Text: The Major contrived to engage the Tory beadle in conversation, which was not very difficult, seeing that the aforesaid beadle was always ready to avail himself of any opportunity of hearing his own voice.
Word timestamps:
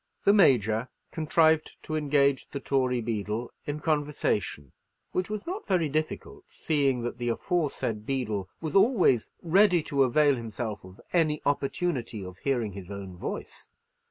The 0.25 0.33
Major 0.33 0.89
contrived 1.11 1.77
to 1.83 1.95
engage 1.95 2.49
the 2.49 2.59
Tory 2.59 3.01
beadle 3.01 3.51
in 3.67 3.81
conversation, 3.81 4.71
which 5.11 5.29
was 5.29 5.45
not 5.45 5.67
very 5.67 5.89
difficult, 5.89 6.45
seeing 6.47 7.03
that 7.03 7.19
the 7.19 7.29
aforesaid 7.29 8.03
beadle 8.03 8.49
was 8.61 8.73
always 8.75 9.29
ready 9.43 9.83
to 9.83 10.01
avail 10.01 10.35
himself 10.35 10.83
of 10.83 10.99
any 11.13 11.39
opportunity 11.45 12.25
of 12.25 12.39
hearing 12.39 12.71
his 12.71 12.89
own 12.89 13.15
voice. 13.15 13.69